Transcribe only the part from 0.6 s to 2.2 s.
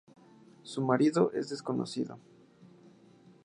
Su marido es desconocido.